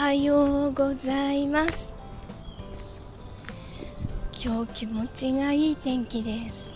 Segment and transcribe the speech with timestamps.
[0.00, 1.94] はようございます。
[4.42, 6.70] 今日気持ちがいい天気です。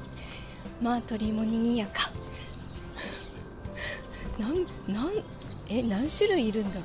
[0.82, 2.10] まあ鳥もにぎやか。
[4.38, 5.12] なんなん
[5.70, 6.82] え何種類いるんだろ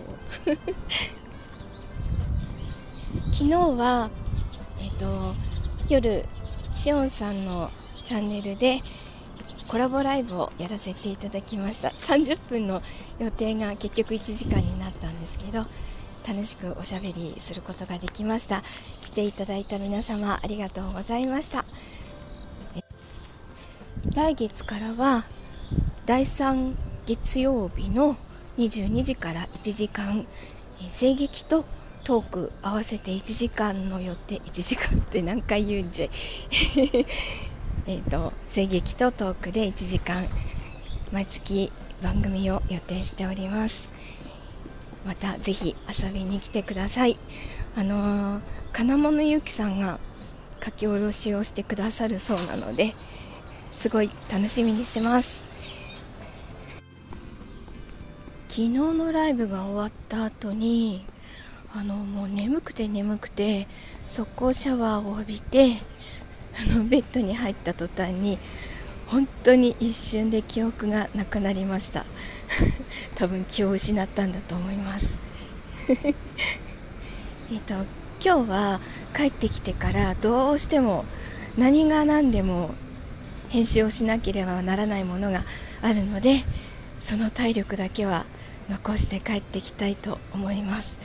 [0.54, 0.56] う？
[3.36, 4.10] 昨日は
[4.80, 5.36] えっ、と
[5.90, 6.26] 夜
[6.72, 7.70] しおんさんの
[8.06, 8.82] チャンネルで
[9.68, 11.90] コラボライブをやらせていただきました。
[11.90, 12.82] 30分の
[13.20, 15.66] 予定が結局1時間になったですけど
[16.28, 18.62] 楽しくおしゃべりすることができました。
[19.02, 21.66] 来ていただいた皆様ありがとうございました。
[24.14, 25.24] 来月からは
[26.06, 26.76] 第3
[27.08, 28.16] 月曜日の
[28.58, 30.28] 22時から1時間
[30.90, 31.66] 声劇と
[32.04, 36.10] トーク合わせて1時間の予定1時間って何回言うんじゃい？
[37.88, 40.28] えっと声劇とトークで1時間
[41.12, 41.72] 毎月
[42.04, 43.90] 番組を予定しております。
[45.06, 47.18] またぜひ遊びに来てください。
[47.76, 48.42] あのー、
[48.74, 50.00] 金物ゆきさんが
[50.64, 52.94] 書き下ろしをしてくださるそうなので
[53.74, 55.50] すごい楽しみにしてます。
[58.50, 61.06] 昨日のライブが終わった後に
[61.74, 63.66] あのもう眠くて眠くて
[64.08, 65.78] 速攻シャワーを浴びて
[66.74, 68.38] あのベッドに入った途端に
[69.12, 72.06] 本当に一瞬で記憶がなくなりました。
[73.16, 75.20] 多分気を失ったんだと思います。
[77.52, 77.74] えっと
[78.24, 78.80] 今日は
[79.14, 81.04] 帰ってきてからどうしても
[81.58, 82.74] 何が何でも
[83.50, 85.44] 編集をしなければならないものが
[85.82, 86.46] あるので
[86.98, 88.26] その体力だけは
[88.70, 90.98] 残して帰ってきたいと思います。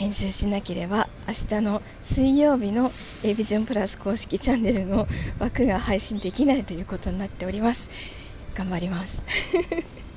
[0.00, 2.90] 編集しなければ明日の水曜日の
[3.22, 5.06] a ビジョンプラス公式チャンネルの
[5.38, 7.90] 枠が配信できないということになっております。
[8.56, 9.20] 頑張ります。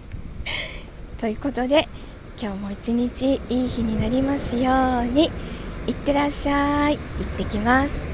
[1.20, 1.90] ということで
[2.42, 5.30] 今日も一日いい日になりますように。
[5.86, 6.98] いってらっしゃい。
[6.98, 8.13] 行ってきます。